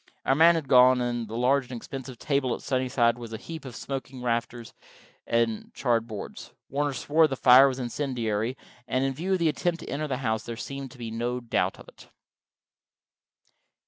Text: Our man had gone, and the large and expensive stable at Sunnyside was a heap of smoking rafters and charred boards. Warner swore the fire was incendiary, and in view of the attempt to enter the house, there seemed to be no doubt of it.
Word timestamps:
Our 0.25 0.33
man 0.33 0.55
had 0.55 0.67
gone, 0.67 0.99
and 0.99 1.27
the 1.27 1.35
large 1.37 1.65
and 1.69 1.77
expensive 1.77 2.15
stable 2.15 2.55
at 2.55 2.63
Sunnyside 2.63 3.19
was 3.19 3.33
a 3.33 3.37
heap 3.37 3.65
of 3.65 3.75
smoking 3.75 4.23
rafters 4.23 4.73
and 5.27 5.71
charred 5.75 6.07
boards. 6.07 6.53
Warner 6.69 6.93
swore 6.93 7.27
the 7.27 7.35
fire 7.35 7.67
was 7.67 7.77
incendiary, 7.77 8.57
and 8.87 9.03
in 9.05 9.13
view 9.13 9.33
of 9.33 9.37
the 9.37 9.47
attempt 9.49 9.81
to 9.81 9.89
enter 9.91 10.07
the 10.07 10.17
house, 10.17 10.43
there 10.43 10.57
seemed 10.57 10.89
to 10.89 10.97
be 10.97 11.11
no 11.11 11.39
doubt 11.39 11.77
of 11.77 11.87
it. 11.87 12.09